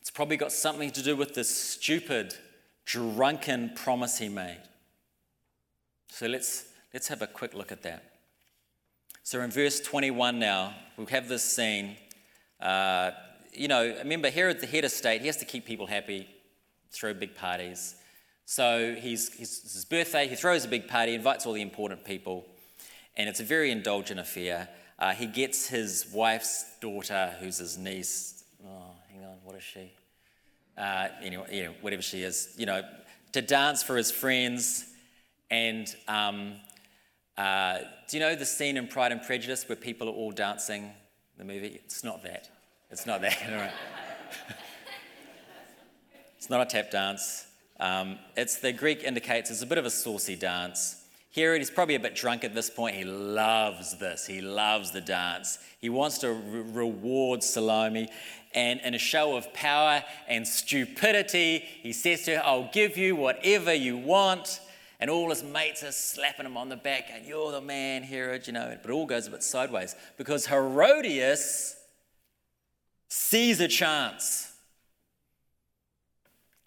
It's 0.00 0.10
probably 0.10 0.36
got 0.36 0.50
something 0.50 0.90
to 0.90 1.02
do 1.02 1.14
with 1.14 1.34
this 1.34 1.54
stupid, 1.54 2.34
drunken 2.84 3.70
promise 3.76 4.18
he 4.18 4.28
made. 4.28 4.62
So 6.08 6.26
let's 6.26 6.72
Let's 6.92 7.08
have 7.08 7.22
a 7.22 7.26
quick 7.26 7.54
look 7.54 7.72
at 7.72 7.82
that. 7.82 8.04
So, 9.22 9.40
in 9.40 9.50
verse 9.50 9.80
21 9.80 10.38
now, 10.38 10.74
we 10.98 11.06
have 11.06 11.26
this 11.26 11.42
scene. 11.42 11.96
Uh, 12.60 13.12
you 13.52 13.66
know, 13.66 13.96
remember, 13.98 14.30
Herod, 14.30 14.60
the 14.60 14.66
head 14.66 14.84
of 14.84 14.90
state, 14.90 15.22
he 15.22 15.26
has 15.28 15.38
to 15.38 15.46
keep 15.46 15.64
people 15.64 15.86
happy, 15.86 16.28
throw 16.90 17.14
big 17.14 17.34
parties. 17.34 17.96
So, 18.52 18.94
he's, 18.94 19.32
he's, 19.32 19.62
it's 19.64 19.72
his 19.72 19.86
birthday, 19.86 20.28
he 20.28 20.36
throws 20.36 20.66
a 20.66 20.68
big 20.68 20.86
party, 20.86 21.14
invites 21.14 21.46
all 21.46 21.54
the 21.54 21.62
important 21.62 22.04
people, 22.04 22.44
and 23.16 23.26
it's 23.26 23.40
a 23.40 23.44
very 23.44 23.70
indulgent 23.70 24.20
affair. 24.20 24.68
Uh, 24.98 25.14
he 25.14 25.24
gets 25.24 25.68
his 25.68 26.06
wife's 26.12 26.66
daughter, 26.78 27.34
who's 27.40 27.56
his 27.56 27.78
niece. 27.78 28.44
Oh, 28.62 28.90
hang 29.10 29.24
on, 29.24 29.36
what 29.42 29.56
is 29.56 29.62
she? 29.62 29.90
Uh, 30.76 31.08
anyway, 31.22 31.46
yeah, 31.50 31.68
whatever 31.80 32.02
she 32.02 32.24
is, 32.24 32.52
you 32.58 32.66
know, 32.66 32.82
to 33.32 33.40
dance 33.40 33.82
for 33.82 33.96
his 33.96 34.10
friends. 34.10 34.84
And 35.50 35.88
um, 36.06 36.56
uh, 37.38 37.78
do 38.06 38.18
you 38.18 38.22
know 38.22 38.34
the 38.34 38.44
scene 38.44 38.76
in 38.76 38.86
Pride 38.86 39.12
and 39.12 39.22
Prejudice 39.22 39.66
where 39.66 39.76
people 39.76 40.10
are 40.10 40.12
all 40.12 40.30
dancing? 40.30 40.90
The 41.38 41.44
movie? 41.44 41.80
It's 41.86 42.04
not 42.04 42.22
that. 42.24 42.50
It's 42.90 43.06
not 43.06 43.22
that. 43.22 43.72
It's 46.36 46.50
not 46.50 46.60
a 46.60 46.66
tap 46.66 46.90
dance. 46.90 47.46
Um, 47.82 48.20
it's 48.36 48.58
the 48.58 48.72
Greek 48.72 49.02
indicates 49.02 49.50
it's 49.50 49.62
a 49.62 49.66
bit 49.66 49.76
of 49.76 49.84
a 49.84 49.90
saucy 49.90 50.36
dance. 50.36 51.04
Here 51.30 51.56
he's 51.56 51.68
probably 51.68 51.96
a 51.96 52.00
bit 52.00 52.14
drunk 52.14 52.44
at 52.44 52.54
this 52.54 52.70
point. 52.70 52.94
He 52.94 53.02
loves 53.02 53.98
this. 53.98 54.24
He 54.24 54.40
loves 54.40 54.92
the 54.92 55.00
dance. 55.00 55.58
He 55.80 55.88
wants 55.88 56.18
to 56.18 56.32
re- 56.32 56.60
reward 56.60 57.42
Salome. 57.42 58.08
And 58.54 58.80
in 58.82 58.94
a 58.94 58.98
show 58.98 59.36
of 59.36 59.52
power 59.52 60.04
and 60.28 60.46
stupidity, 60.46 61.58
he 61.58 61.92
says 61.92 62.22
to 62.26 62.36
her, 62.36 62.42
I'll 62.44 62.70
give 62.72 62.96
you 62.96 63.16
whatever 63.16 63.74
you 63.74 63.96
want 63.96 64.60
and 65.00 65.10
all 65.10 65.30
his 65.30 65.42
mates 65.42 65.82
are 65.82 65.90
slapping 65.90 66.46
him 66.46 66.56
on 66.56 66.68
the 66.68 66.76
back, 66.76 67.10
and 67.12 67.26
you're 67.26 67.50
the 67.50 67.60
man, 67.60 68.04
Herod, 68.04 68.46
you 68.46 68.52
know. 68.52 68.78
But 68.80 68.88
it 68.88 68.94
all 68.94 69.04
goes 69.04 69.26
a 69.26 69.32
bit 69.32 69.42
sideways 69.42 69.96
because 70.16 70.46
Herodias 70.46 71.74
sees 73.08 73.58
a 73.58 73.66
chance. 73.66 74.51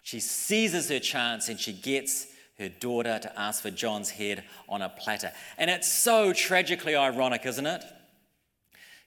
She 0.06 0.20
seizes 0.20 0.88
her 0.88 1.00
chance 1.00 1.48
and 1.48 1.58
she 1.58 1.72
gets 1.72 2.28
her 2.60 2.68
daughter 2.68 3.18
to 3.18 3.40
ask 3.40 3.60
for 3.60 3.72
John's 3.72 4.08
head 4.08 4.44
on 4.68 4.80
a 4.80 4.88
platter. 4.88 5.32
And 5.58 5.68
it's 5.68 5.90
so 5.90 6.32
tragically 6.32 6.94
ironic, 6.94 7.44
isn't 7.44 7.66
it? 7.66 7.82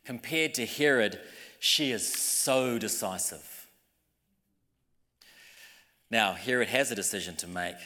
Compared 0.04 0.56
to 0.56 0.66
Herod, 0.66 1.18
she 1.62 1.94
is 1.94 2.06
so 2.06 2.78
decisive. 2.78 3.66
Now, 6.12 6.34
Herod 6.34 6.68
has 6.68 6.92
a 6.92 6.96
decision 6.96 7.38
to 7.38 7.48
make. 7.48 7.78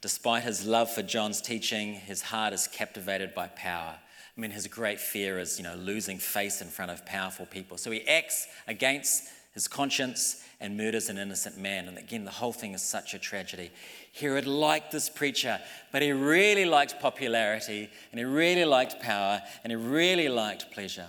Despite 0.00 0.42
his 0.42 0.66
love 0.66 0.90
for 0.90 1.02
John's 1.02 1.40
teaching, 1.40 1.94
his 1.94 2.22
heart 2.22 2.52
is 2.52 2.66
captivated 2.66 3.36
by 3.36 3.46
power. 3.54 3.94
I 4.36 4.40
mean, 4.40 4.50
his 4.50 4.66
great 4.66 4.98
fear 4.98 5.38
is, 5.38 5.58
you 5.58 5.64
know, 5.64 5.76
losing 5.76 6.18
face 6.18 6.60
in 6.60 6.66
front 6.66 6.90
of 6.90 7.06
powerful 7.06 7.46
people. 7.46 7.76
So 7.76 7.92
he 7.92 8.04
acts 8.08 8.48
against 8.66 9.28
his 9.52 9.68
conscience 9.68 10.42
and 10.60 10.76
murders 10.76 11.08
an 11.08 11.18
innocent 11.18 11.58
man. 11.58 11.88
And 11.88 11.98
again, 11.98 12.24
the 12.24 12.30
whole 12.30 12.52
thing 12.52 12.72
is 12.72 12.82
such 12.82 13.14
a 13.14 13.18
tragedy. 13.18 13.70
Herod 14.18 14.46
liked 14.46 14.92
this 14.92 15.08
preacher, 15.08 15.60
but 15.90 16.02
he 16.02 16.12
really 16.12 16.64
liked 16.64 17.00
popularity, 17.00 17.90
and 18.10 18.18
he 18.18 18.24
really 18.24 18.64
liked 18.64 19.00
power, 19.00 19.42
and 19.62 19.70
he 19.70 19.76
really 19.76 20.28
liked 20.28 20.70
pleasure. 20.70 21.08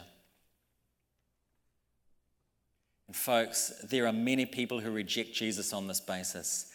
And 3.07 3.15
folks, 3.15 3.71
there 3.83 4.07
are 4.07 4.13
many 4.13 4.45
people 4.45 4.79
who 4.79 4.91
reject 4.91 5.33
Jesus 5.33 5.71
on 5.71 5.87
this 5.87 6.01
basis. 6.01 6.71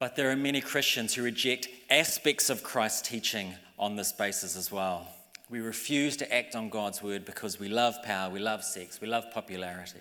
But 0.00 0.16
there 0.16 0.30
are 0.30 0.36
many 0.36 0.60
Christians 0.60 1.14
who 1.14 1.22
reject 1.22 1.68
aspects 1.90 2.50
of 2.50 2.62
Christ's 2.62 3.08
teaching 3.08 3.54
on 3.78 3.96
this 3.96 4.12
basis 4.12 4.56
as 4.56 4.72
well. 4.72 5.06
We 5.48 5.60
refuse 5.60 6.16
to 6.18 6.34
act 6.34 6.56
on 6.56 6.70
God's 6.70 7.02
word 7.02 7.24
because 7.24 7.60
we 7.60 7.68
love 7.68 8.02
power, 8.02 8.30
we 8.30 8.40
love 8.40 8.64
sex, 8.64 9.00
we 9.00 9.08
love 9.08 9.24
popularity. 9.32 10.00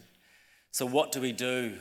So, 0.71 0.85
what 0.85 1.11
do 1.11 1.21
we 1.21 1.31
do? 1.31 1.75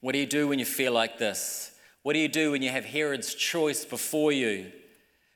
What 0.00 0.12
do 0.12 0.18
you 0.18 0.26
do 0.26 0.48
when 0.48 0.58
you 0.58 0.64
feel 0.64 0.92
like 0.92 1.18
this? 1.18 1.72
What 2.02 2.14
do 2.14 2.18
you 2.18 2.28
do 2.28 2.52
when 2.52 2.62
you 2.62 2.70
have 2.70 2.84
Herod's 2.84 3.34
choice 3.34 3.84
before 3.84 4.32
you? 4.32 4.72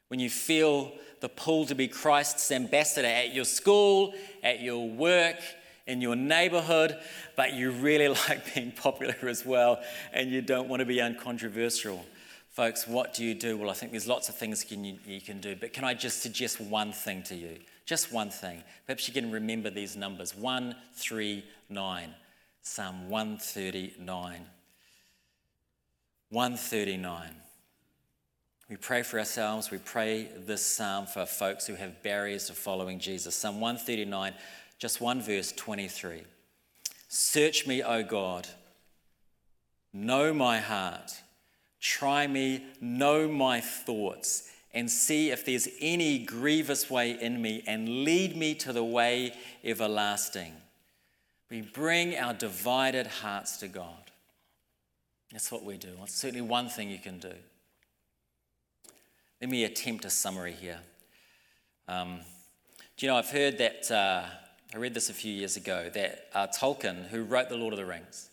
When 0.08 0.20
you 0.20 0.30
feel 0.30 0.92
the 1.20 1.28
pull 1.28 1.66
to 1.66 1.74
be 1.74 1.88
Christ's 1.88 2.50
ambassador 2.50 3.08
at 3.08 3.34
your 3.34 3.44
school, 3.44 4.14
at 4.42 4.60
your 4.60 4.88
work, 4.88 5.36
in 5.86 6.00
your 6.00 6.16
neighborhood, 6.16 6.98
but 7.36 7.52
you 7.52 7.70
really 7.70 8.08
like 8.28 8.54
being 8.54 8.72
popular 8.72 9.16
as 9.28 9.44
well 9.44 9.82
and 10.12 10.30
you 10.30 10.40
don't 10.40 10.68
want 10.68 10.80
to 10.80 10.86
be 10.86 11.00
uncontroversial. 11.00 12.04
Folks, 12.50 12.86
what 12.86 13.14
do 13.14 13.24
you 13.24 13.34
do? 13.34 13.56
Well, 13.56 13.68
I 13.68 13.74
think 13.74 13.90
there's 13.90 14.06
lots 14.06 14.28
of 14.28 14.36
things 14.36 14.64
you, 14.70 14.98
you 15.06 15.20
can 15.20 15.40
do, 15.40 15.56
but 15.56 15.72
can 15.72 15.84
I 15.84 15.92
just 15.92 16.22
suggest 16.22 16.60
one 16.60 16.92
thing 16.92 17.22
to 17.24 17.34
you? 17.34 17.58
Just 17.84 18.12
one 18.12 18.30
thing. 18.30 18.62
Perhaps 18.86 19.06
you 19.08 19.14
can 19.14 19.30
remember 19.30 19.70
these 19.70 19.96
numbers 19.96 20.34
one, 20.34 20.76
three, 20.94 21.44
nine. 21.68 22.14
Psalm 22.62 23.10
139. 23.10 24.46
139. 26.30 27.30
We 28.70 28.76
pray 28.76 29.02
for 29.02 29.18
ourselves. 29.18 29.70
We 29.70 29.78
pray 29.78 30.28
this 30.46 30.64
psalm 30.64 31.06
for 31.06 31.26
folks 31.26 31.66
who 31.66 31.74
have 31.74 32.02
barriers 32.02 32.46
to 32.46 32.54
following 32.54 32.98
Jesus. 32.98 33.34
Psalm 33.34 33.60
139, 33.60 34.32
just 34.78 35.00
one 35.00 35.20
verse, 35.20 35.52
23. 35.52 36.22
Search 37.08 37.66
me, 37.66 37.82
O 37.82 38.02
God. 38.02 38.48
Know 39.92 40.32
my 40.32 40.58
heart. 40.58 41.12
Try 41.80 42.26
me, 42.26 42.64
know 42.80 43.28
my 43.28 43.60
thoughts, 43.60 44.50
and 44.74 44.90
see 44.90 45.30
if 45.30 45.46
there's 45.46 45.68
any 45.80 46.18
grievous 46.18 46.90
way 46.90 47.12
in 47.12 47.40
me, 47.40 47.62
and 47.66 48.04
lead 48.04 48.36
me 48.36 48.54
to 48.56 48.72
the 48.72 48.84
way 48.84 49.32
everlasting. 49.62 50.52
We 51.48 51.60
bring 51.60 52.16
our 52.16 52.34
divided 52.34 53.06
hearts 53.06 53.58
to 53.58 53.68
God. 53.68 54.10
That's 55.30 55.52
what 55.52 55.64
we 55.64 55.76
do. 55.76 55.90
It's 56.02 56.14
certainly 56.14 56.42
one 56.42 56.68
thing 56.68 56.90
you 56.90 56.98
can 56.98 57.18
do. 57.18 57.32
Let 59.40 59.50
me 59.50 59.64
attempt 59.64 60.04
a 60.04 60.10
summary 60.10 60.52
here. 60.52 60.80
Um, 61.86 62.20
do 62.96 63.06
you 63.06 63.12
know, 63.12 63.18
I've 63.18 63.30
heard 63.30 63.58
that, 63.58 63.90
uh, 63.90 64.24
I 64.74 64.78
read 64.78 64.94
this 64.94 65.10
a 65.10 65.14
few 65.14 65.32
years 65.32 65.56
ago, 65.56 65.90
that 65.94 66.28
uh, 66.34 66.46
Tolkien, 66.48 67.06
who 67.08 67.22
wrote 67.24 67.48
The 67.48 67.56
Lord 67.56 67.72
of 67.72 67.78
the 67.78 67.84
Rings, 67.84 68.30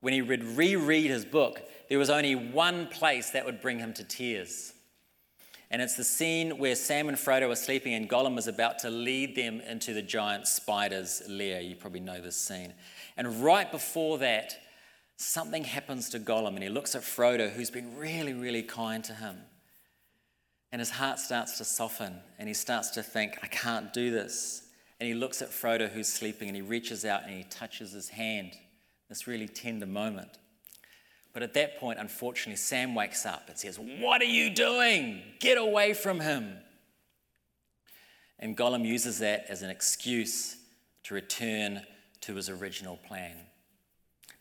when 0.00 0.12
he 0.12 0.22
would 0.22 0.42
reread 0.42 1.10
his 1.10 1.24
book, 1.24 1.60
there 1.88 1.98
was 1.98 2.10
only 2.10 2.34
one 2.34 2.86
place 2.86 3.30
that 3.30 3.44
would 3.44 3.60
bring 3.60 3.78
him 3.78 3.92
to 3.94 4.04
tears. 4.04 4.72
And 5.70 5.82
it's 5.82 5.96
the 5.96 6.04
scene 6.04 6.58
where 6.58 6.74
Sam 6.74 7.08
and 7.08 7.18
Frodo 7.18 7.50
are 7.50 7.56
sleeping 7.56 7.92
and 7.94 8.08
Gollum 8.08 8.38
is 8.38 8.46
about 8.46 8.78
to 8.80 8.90
lead 8.90 9.36
them 9.36 9.60
into 9.60 9.92
the 9.92 10.00
giant 10.00 10.48
spider's 10.48 11.22
lair. 11.28 11.60
You 11.60 11.76
probably 11.76 12.00
know 12.00 12.20
this 12.20 12.36
scene. 12.36 12.72
And 13.16 13.42
right 13.42 13.70
before 13.70 14.18
that, 14.18 14.58
something 15.16 15.64
happens 15.64 16.08
to 16.10 16.20
Gollum 16.20 16.54
and 16.54 16.62
he 16.62 16.70
looks 16.70 16.94
at 16.94 17.02
Frodo, 17.02 17.50
who's 17.50 17.70
been 17.70 17.96
really, 17.96 18.32
really 18.32 18.62
kind 18.62 19.04
to 19.04 19.12
him. 19.12 19.36
And 20.72 20.80
his 20.80 20.90
heart 20.90 21.18
starts 21.18 21.58
to 21.58 21.64
soften 21.64 22.20
and 22.38 22.48
he 22.48 22.54
starts 22.54 22.90
to 22.90 23.02
think, 23.02 23.38
I 23.42 23.46
can't 23.46 23.92
do 23.92 24.10
this. 24.10 24.62
And 25.00 25.06
he 25.06 25.14
looks 25.14 25.42
at 25.42 25.50
Frodo, 25.50 25.88
who's 25.88 26.08
sleeping, 26.08 26.48
and 26.48 26.56
he 26.56 26.62
reaches 26.62 27.04
out 27.04 27.22
and 27.24 27.32
he 27.32 27.44
touches 27.44 27.92
his 27.92 28.08
hand. 28.08 28.52
This 29.08 29.26
really 29.26 29.46
tender 29.46 29.86
moment. 29.86 30.38
But 31.32 31.42
at 31.42 31.54
that 31.54 31.78
point, 31.78 31.98
unfortunately, 31.98 32.56
Sam 32.56 32.94
wakes 32.94 33.26
up 33.26 33.48
and 33.48 33.58
says, 33.58 33.78
What 33.78 34.20
are 34.20 34.24
you 34.24 34.50
doing? 34.50 35.22
Get 35.40 35.58
away 35.58 35.94
from 35.94 36.20
him. 36.20 36.58
And 38.38 38.56
Gollum 38.56 38.84
uses 38.84 39.18
that 39.18 39.46
as 39.48 39.62
an 39.62 39.70
excuse 39.70 40.56
to 41.04 41.14
return 41.14 41.82
to 42.22 42.34
his 42.34 42.48
original 42.48 42.96
plan. 42.96 43.36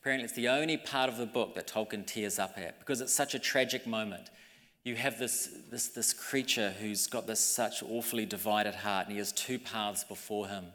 Apparently, 0.01 0.25
it's 0.25 0.33
the 0.33 0.49
only 0.49 0.77
part 0.77 1.09
of 1.09 1.17
the 1.17 1.25
book 1.25 1.55
that 1.55 1.67
Tolkien 1.67 2.05
tears 2.05 2.39
up 2.39 2.57
at 2.57 2.79
because 2.79 3.01
it's 3.01 3.13
such 3.13 3.35
a 3.35 3.39
tragic 3.39 3.85
moment. 3.85 4.29
You 4.83 4.95
have 4.95 5.19
this, 5.19 5.49
this, 5.69 5.89
this 5.89 6.13
creature 6.13 6.73
who's 6.79 7.07
got 7.07 7.27
this 7.27 7.41
such 7.41 7.83
awfully 7.83 8.25
divided 8.25 8.73
heart, 8.73 9.07
and 9.07 9.11
he 9.11 9.17
has 9.17 9.33
two 9.33 9.59
paths 9.59 10.05
before 10.05 10.47
him. 10.47 10.67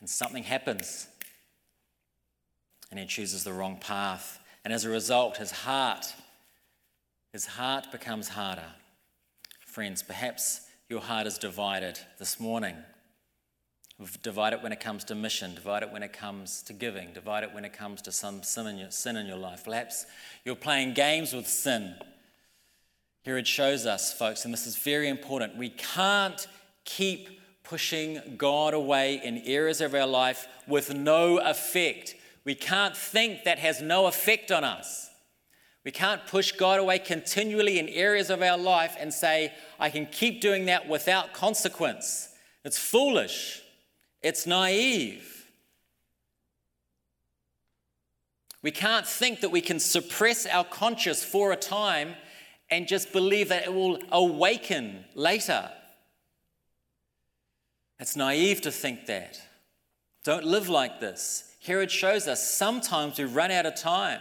And 0.00 0.10
something 0.10 0.42
happens 0.42 1.08
and 2.90 2.98
he 2.98 3.06
chooses 3.06 3.44
the 3.44 3.52
wrong 3.52 3.78
path. 3.78 4.40
And 4.64 4.72
as 4.72 4.84
a 4.84 4.90
result, 4.90 5.36
his 5.36 5.50
heart, 5.50 6.14
his 7.32 7.46
heart 7.46 7.90
becomes 7.92 8.28
harder. 8.28 8.72
Friends, 9.60 10.02
perhaps 10.02 10.62
your 10.88 11.00
heart 11.00 11.26
is 11.26 11.38
divided 11.38 11.98
this 12.18 12.40
morning. 12.40 12.76
Divide 14.22 14.52
it 14.52 14.62
when 14.62 14.72
it 14.72 14.80
comes 14.80 15.04
to 15.04 15.14
mission, 15.14 15.54
divide 15.54 15.82
it 15.82 15.90
when 15.90 16.04
it 16.04 16.12
comes 16.12 16.62
to 16.62 16.72
giving, 16.72 17.12
divide 17.12 17.42
it 17.42 17.52
when 17.52 17.64
it 17.64 17.72
comes 17.72 18.00
to 18.02 18.12
some 18.12 18.42
sin 18.44 18.68
in 18.68 18.78
your, 18.78 18.90
sin 18.90 19.16
in 19.16 19.26
your 19.26 19.36
life. 19.36 19.64
Perhaps 19.64 20.06
you're 20.44 20.54
playing 20.54 20.94
games 20.94 21.32
with 21.32 21.48
sin. 21.48 21.94
Here 23.24 23.36
it 23.36 23.46
shows 23.46 23.86
us, 23.86 24.12
folks, 24.12 24.44
and 24.44 24.54
this 24.54 24.66
is 24.66 24.76
very 24.76 25.08
important. 25.08 25.56
We 25.56 25.70
can't 25.70 26.46
keep 26.84 27.40
pushing 27.64 28.36
God 28.38 28.72
away 28.72 29.20
in 29.22 29.38
areas 29.38 29.80
of 29.80 29.94
our 29.94 30.06
life 30.06 30.46
with 30.66 30.94
no 30.94 31.38
effect. 31.38 32.14
We 32.48 32.54
can't 32.54 32.96
think 32.96 33.44
that 33.44 33.58
has 33.58 33.82
no 33.82 34.06
effect 34.06 34.50
on 34.50 34.64
us. 34.64 35.10
We 35.84 35.90
can't 35.90 36.26
push 36.26 36.52
God 36.52 36.80
away 36.80 36.98
continually 36.98 37.78
in 37.78 37.90
areas 37.90 38.30
of 38.30 38.40
our 38.40 38.56
life 38.56 38.96
and 38.98 39.12
say, 39.12 39.52
I 39.78 39.90
can 39.90 40.06
keep 40.06 40.40
doing 40.40 40.64
that 40.64 40.88
without 40.88 41.34
consequence. 41.34 42.30
It's 42.64 42.78
foolish. 42.78 43.60
It's 44.22 44.46
naive. 44.46 45.46
We 48.62 48.70
can't 48.70 49.06
think 49.06 49.40
that 49.40 49.50
we 49.50 49.60
can 49.60 49.78
suppress 49.78 50.46
our 50.46 50.64
conscience 50.64 51.22
for 51.22 51.52
a 51.52 51.56
time 51.56 52.14
and 52.70 52.88
just 52.88 53.12
believe 53.12 53.50
that 53.50 53.64
it 53.64 53.74
will 53.74 53.98
awaken 54.10 55.04
later. 55.14 55.70
It's 58.00 58.16
naive 58.16 58.62
to 58.62 58.72
think 58.72 59.04
that. 59.04 59.38
Don't 60.24 60.46
live 60.46 60.70
like 60.70 60.98
this. 60.98 61.47
Herod 61.60 61.90
shows 61.90 62.28
us 62.28 62.48
sometimes 62.48 63.18
we 63.18 63.24
run 63.24 63.50
out 63.50 63.66
of 63.66 63.74
time. 63.74 64.20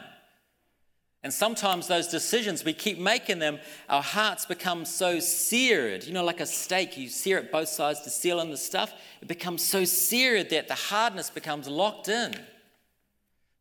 And 1.23 1.33
sometimes 1.33 1.87
those 1.87 2.07
decisions, 2.07 2.63
we 2.63 2.73
keep 2.73 2.99
making 2.99 3.39
them, 3.39 3.59
our 3.89 4.03
hearts 4.03 4.45
become 4.45 4.85
so 4.85 5.19
seared. 5.19 6.05
You 6.05 6.13
know, 6.13 6.23
like 6.23 6.39
a 6.39 6.45
steak, 6.45 6.97
you 6.97 7.09
sear 7.09 7.37
it 7.37 7.51
both 7.51 7.69
sides 7.69 8.01
to 8.01 8.09
seal 8.09 8.39
in 8.39 8.49
the 8.49 8.57
stuff. 8.57 8.93
It 9.21 9.27
becomes 9.27 9.63
so 9.63 9.83
seared 9.83 10.51
that 10.51 10.67
the 10.67 10.75
hardness 10.75 11.29
becomes 11.29 11.67
locked 11.67 12.07
in. 12.07 12.33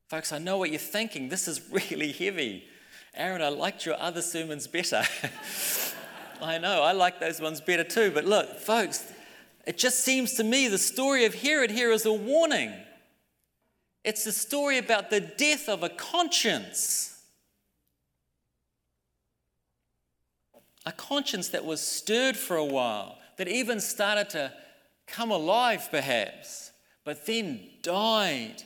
Folks, 0.09 0.33
I 0.33 0.39
know 0.39 0.59
what 0.59 0.71
you're 0.71 0.79
thinking. 0.79 1.29
This 1.29 1.49
is 1.49 1.61
really 1.73 2.13
heavy. 2.13 2.65
Aaron, 3.15 3.43
I 3.43 3.49
liked 3.49 3.87
your 3.87 4.01
other 4.01 4.23
sermons 4.23 4.67
better. 4.67 5.03
I 6.43 6.59
know, 6.59 6.83
I 6.83 6.93
like 6.93 7.19
those 7.19 7.41
ones 7.41 7.61
better 7.61 7.85
too. 7.85 8.11
But 8.13 8.27
look, 8.27 8.61
folks, 8.61 9.11
it 9.67 9.79
just 9.79 10.01
seems 10.05 10.35
to 10.35 10.45
me 10.45 10.69
the 10.69 10.79
story 10.79 11.25
of 11.25 11.35
Herod 11.35 11.71
here 11.71 11.91
is 11.91 12.07
a 12.07 12.13
warning. 12.13 12.73
It's 14.07 14.25
a 14.25 14.31
story 14.31 14.79
about 14.79 15.11
the 15.11 15.21
death 15.21 15.69
of 15.69 15.83
a 15.83 15.89
conscience. 15.89 17.21
A 20.87 20.93
conscience 20.93 21.49
that 21.49 21.65
was 21.65 21.81
stirred 21.81 22.37
for 22.37 22.57
a 22.57 22.65
while, 22.65 23.19
that 23.37 23.49
even 23.49 23.81
started 23.81 24.31
to 24.31 24.53
come 25.09 25.33
alive, 25.33 25.89
perhaps, 25.91 26.71
but 27.05 27.27
then 27.27 27.69
died 27.83 28.63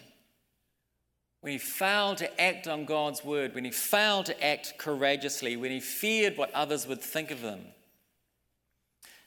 when 1.40 1.53
he 1.55 1.59
failed 1.59 2.18
to 2.18 2.40
act 2.40 2.68
on 2.68 2.85
God's 2.85 3.24
word, 3.24 3.55
when 3.55 3.64
he 3.64 3.70
failed 3.70 4.26
to 4.26 4.44
act 4.44 4.74
courageously, 4.76 5.57
when 5.57 5.70
he 5.70 5.81
feared 5.81 6.37
what 6.37 6.53
others 6.53 6.87
would 6.87 7.00
think 7.00 7.31
of 7.31 7.40
him. 7.40 7.64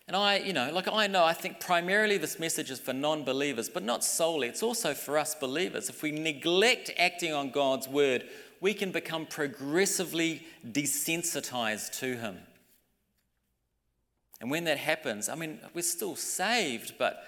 And 0.08 0.18
I, 0.18 0.38
you 0.38 0.52
know, 0.52 0.70
like 0.74 0.88
I 0.88 1.08
know, 1.08 1.24
I 1.24 1.34
think 1.34 1.60
primarily 1.60 2.18
this 2.18 2.38
message 2.38 2.70
is 2.70 2.80
for 2.80 2.94
non 2.94 3.24
believers, 3.24 3.70
but 3.70 3.84
not 3.84 4.04
solely. 4.04 4.50
It's 4.50 4.64
also 4.64 4.94
for 4.94 5.18
us 5.18 5.34
believers. 5.34 5.90
If 5.90 6.02
we 6.02 6.12
neglect 6.12 6.92
acting 6.98 7.34
on 7.34 7.52
God's 7.52 7.88
word, 7.88 8.26
we 8.60 8.74
can 8.74 8.92
become 8.92 9.26
progressively 9.26 10.46
desensitized 10.66 12.00
to 12.00 12.18
Him. 12.18 12.38
And 14.42 14.52
when 14.52 14.66
that 14.66 14.78
happens, 14.78 15.30
I 15.30 15.36
mean, 15.36 15.60
we're 15.74 15.84
still 15.84 16.18
saved, 16.18 16.96
but 16.98 17.24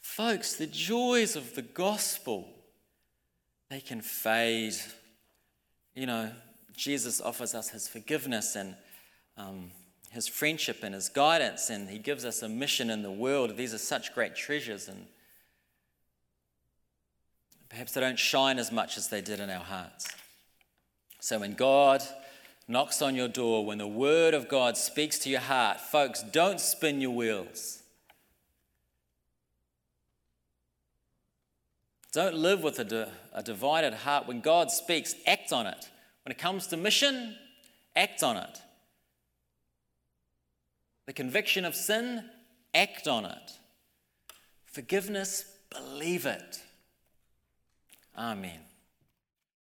folks, 0.00 0.54
the 0.54 0.66
joys 0.66 1.36
of 1.36 1.54
the 1.54 1.60
gospel, 1.60 2.48
they 3.68 3.80
can 3.80 4.00
fade. 4.00 4.74
You 5.94 6.06
know, 6.06 6.32
Jesus 6.74 7.20
offers 7.20 7.54
us 7.54 7.68
His 7.68 7.88
forgiveness 7.88 8.56
and 8.56 8.74
um, 9.36 9.70
his 10.10 10.28
friendship 10.28 10.78
and 10.82 10.94
his 10.94 11.08
guidance, 11.08 11.70
and 11.70 11.88
he 11.88 11.98
gives 11.98 12.24
us 12.24 12.42
a 12.42 12.48
mission 12.48 12.90
in 12.90 13.02
the 13.02 13.10
world. 13.10 13.56
These 13.56 13.74
are 13.74 13.78
such 13.78 14.14
great 14.14 14.34
treasures, 14.34 14.88
and 14.88 15.06
perhaps 17.68 17.92
they 17.92 18.00
don't 18.00 18.18
shine 18.18 18.58
as 18.58 18.72
much 18.72 18.96
as 18.96 19.08
they 19.08 19.20
did 19.20 19.40
in 19.40 19.50
our 19.50 19.64
hearts. 19.64 20.08
So 21.20 21.38
when 21.38 21.54
God 21.54 22.02
knocks 22.68 23.02
on 23.02 23.14
your 23.14 23.28
door, 23.28 23.64
when 23.64 23.78
the 23.78 23.86
word 23.86 24.34
of 24.34 24.48
God 24.48 24.76
speaks 24.76 25.18
to 25.20 25.28
your 25.28 25.40
heart, 25.40 25.80
folks, 25.80 26.22
don't 26.22 26.60
spin 26.60 27.00
your 27.00 27.10
wheels. 27.10 27.82
Don't 32.12 32.36
live 32.36 32.62
with 32.62 32.78
a, 32.78 32.84
di- 32.84 33.08
a 33.34 33.42
divided 33.42 33.92
heart. 33.92 34.26
When 34.26 34.40
God 34.40 34.70
speaks, 34.70 35.14
act 35.26 35.52
on 35.52 35.66
it. 35.66 35.90
When 36.24 36.32
it 36.32 36.38
comes 36.38 36.66
to 36.68 36.76
mission, 36.76 37.36
act 37.94 38.22
on 38.22 38.38
it. 38.38 38.62
The 41.06 41.12
conviction 41.12 41.64
of 41.64 41.74
sin, 41.74 42.24
act 42.74 43.08
on 43.08 43.24
it. 43.24 43.58
Forgiveness, 44.66 45.44
believe 45.70 46.26
it. 46.26 46.60
Amen. 48.16 48.65